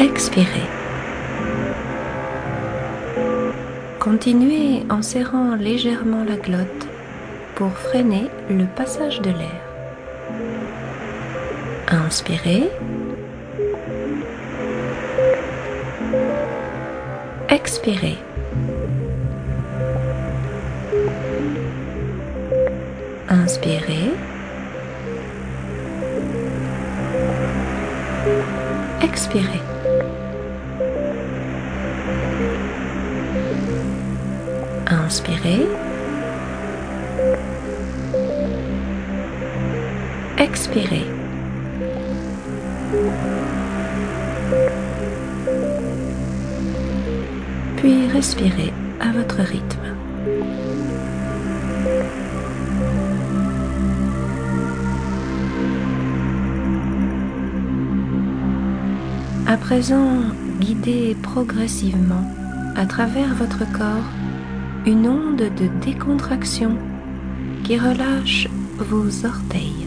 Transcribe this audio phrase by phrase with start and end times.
[0.00, 0.66] Expirez.
[3.98, 6.88] Continuez en serrant légèrement la glotte
[7.54, 9.60] pour freiner le passage de l'air.
[11.88, 12.70] Inspirez.
[17.50, 18.16] Expirez.
[23.28, 24.14] Inspirez.
[29.02, 29.79] Expirez.
[34.92, 35.68] Inspirez.
[40.36, 41.06] Expirez.
[47.76, 49.78] Puis respirez à votre rythme.
[59.46, 60.22] À présent,
[60.58, 62.24] guidez progressivement
[62.74, 64.19] à travers votre corps
[64.86, 66.76] une onde de décontraction
[67.64, 69.86] qui relâche vos orteils.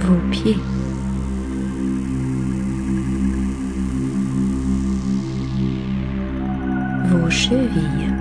[0.00, 0.58] Vos pieds.
[7.10, 8.12] Vos chevilles.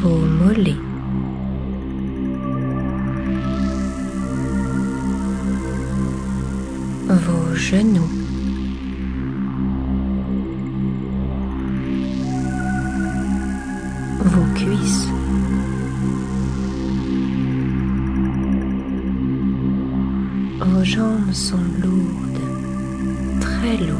[0.00, 0.87] Vos mollets.
[7.70, 8.08] Vos genoux.
[14.20, 15.08] Vos cuisses.
[20.60, 22.40] Vos jambes sont lourdes,
[23.40, 23.98] très lourdes.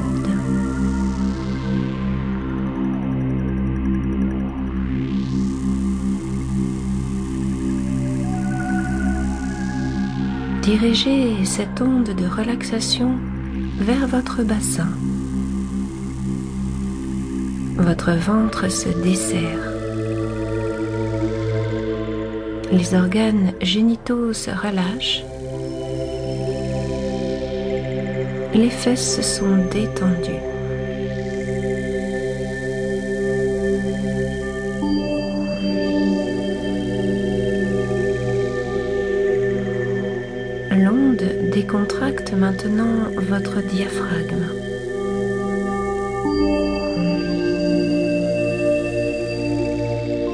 [10.62, 13.18] Dirigez cette onde de relaxation
[13.80, 14.88] vers votre bassin.
[17.76, 19.72] Votre ventre se desserre.
[22.72, 25.22] Les organes génitaux se relâchent.
[28.54, 30.47] Les fesses sont détendues.
[41.18, 44.46] Décontracte maintenant votre diaphragme.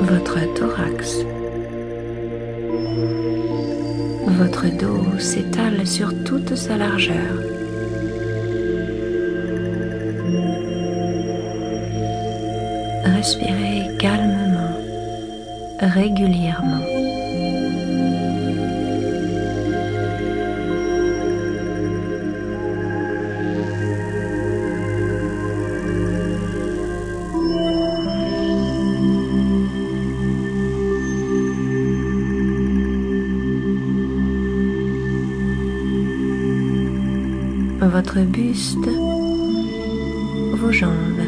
[0.01, 1.25] Votre thorax.
[4.27, 7.15] Votre dos s'étale sur toute sa largeur.
[13.05, 14.77] Respirez calmement,
[15.81, 17.14] régulièrement.
[37.81, 38.89] Votre buste,
[40.53, 41.25] vos jambes,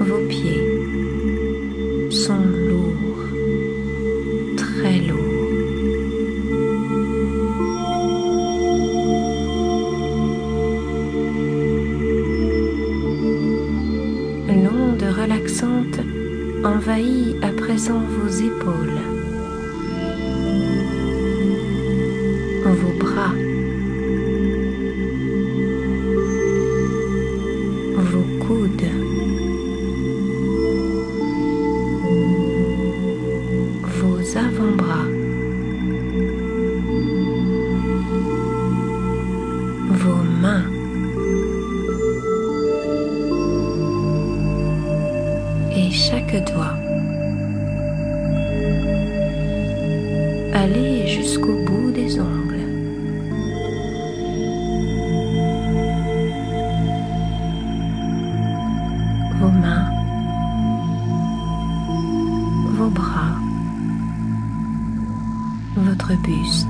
[0.00, 3.28] vos pieds sont lourds,
[4.56, 5.18] très lourds.
[14.48, 16.00] L'onde relaxante
[16.64, 19.13] envahit à présent vos épaules,
[34.36, 35.06] avant-bras,
[39.90, 40.64] vos mains,
[45.76, 46.76] et chaque doigt.
[50.52, 52.66] Allez jusqu'au bout des ongles.
[59.40, 59.90] Vos mains,
[62.76, 63.33] vos bras,
[65.94, 66.66] votre buste,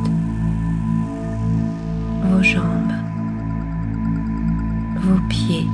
[2.25, 2.93] vos jambes,
[5.01, 5.69] vos pieds.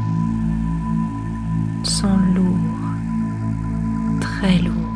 [1.83, 4.90] Sont lourds, très lourds.